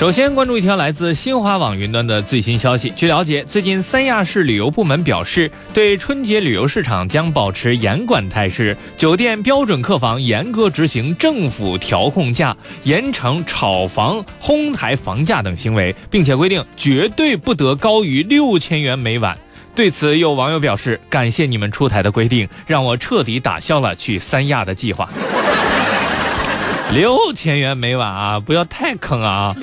[0.00, 2.90] 首先关注一条来自新华网云端的最新消息。
[2.96, 19.36] 据了解，最近三亚市旅游部门表示，对春节旅游市场将保持严管态势，酒店标准客房严格执行政府调控价，严惩炒房、哄抬房价等行为，并且规定绝对不得高于六千元每晚。
[19.74, 25.10] 对此，有网友表示：“感谢你们出台的规定，让我彻底打消了去三亚的计划。”
[26.92, 29.54] 六千元每晚啊，不要太坑啊！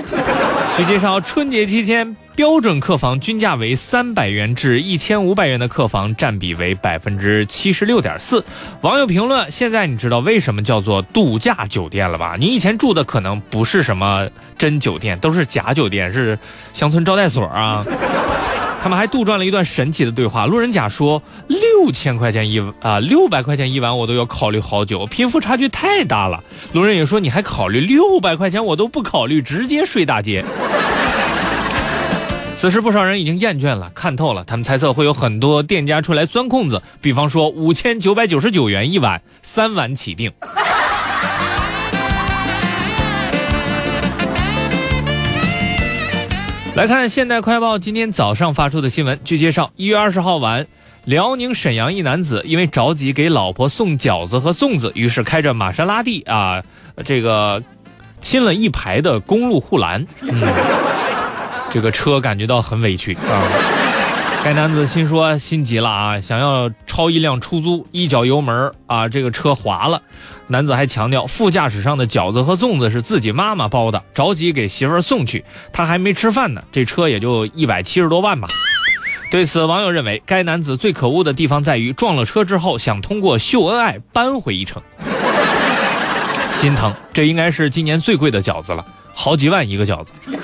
[0.78, 8.44] 据介绍，春节期间标准客房均价为三百元至一千五百元的客房占比为百分之七十六点四。
[8.82, 12.38] 网友评论：现在你知道为什么叫做度假酒店了吧？
[12.40, 16.40] 你以前住的可能不是什么真酒店，都是假酒店，是
[16.74, 17.84] 乡村招待所啊。
[18.80, 20.46] 他们还杜撰了一段神奇的对话。
[20.46, 30.44] 路人甲说：“六六千块钱一啊，六百块钱一晚，我都要考虑好久，贫富差距太大了。”路人也说：“你还考虑六百块钱，我都不考虑，直接睡大街。”
[32.56, 34.44] 此时不少人已经厌倦了，看透了。
[34.44, 40.32] 他们猜测会有很多店家出来钻空子，比方说五千九百九十九元一晚，三晚起订。
[46.74, 49.20] 来看《现代快报》今天早上发出的新闻。
[49.24, 50.68] 据介绍，一月二十号晚，
[51.08, 56.62] 辽宁沈阳一男子因为着急给老婆送饺子和粽子，于是开着玛莎拉蒂啊，
[57.06, 57.64] 这个
[58.20, 60.06] 亲了一排的公路护栏。
[61.70, 63.48] 这个车感觉到很委屈啊。
[64.44, 70.02] 该男子心说心急了啊，想要超一辆出租，一脚油门啊，这个车滑了。
[70.48, 76.62] 男子还强调，副驾驶上的饺子和粽子是自己妈妈包的，着急给媳妇送去，他还没吃饭呢。
[76.70, 78.50] 这车也就一百七十多万吧。
[79.30, 84.82] 对此，网友认为，该男子最可恶的地方在于撞了车之后想通过秀恩爱扳回一城。
[86.54, 90.12] 心疼，这应该是今年最贵的饺子了，好几万一个饺子。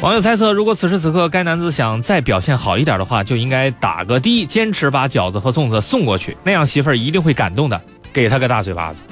[0.00, 7.80] 网友猜测，如果此时此刻该男子想再表现好一点的话，就应该打个的，坚持把饺子和粽子送过去，那样媳妇儿一定会感动的。
[8.12, 9.02] 给他个大嘴巴子。